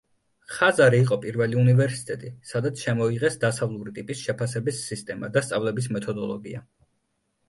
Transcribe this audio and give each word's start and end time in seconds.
ხაზარი 0.51 0.99
იყო 1.03 1.17
პირველი 1.25 1.57
უნივერსიტეტი, 1.63 2.31
სადაც 2.51 2.81
შემოიღეს 2.85 3.37
დასავლური 3.43 3.93
ტიპის 3.97 4.23
შეფასების 4.29 4.79
სისტემა 4.87 5.29
და 5.37 5.45
სწავლების 5.49 5.89
მეთოდოლოგია. 5.99 6.63